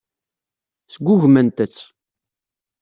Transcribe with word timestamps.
Sgugment-tt. 0.93 1.77